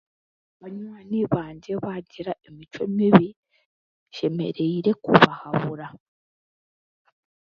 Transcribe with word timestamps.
Banywani 0.59 1.17
bangye 1.33 1.73
baagira 1.83 2.31
emicwe 2.47 2.83
mibi 2.95 3.27
nshemereire 4.07 4.91
kubahabura. 5.03 5.87